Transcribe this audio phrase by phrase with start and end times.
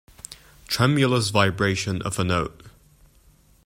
[0.67, 2.63] Tremulous vibration of a note.